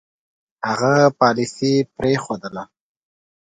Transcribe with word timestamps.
هغه 0.67 0.93
پالیسي 1.19 1.73
پرېښودله. 1.97 2.63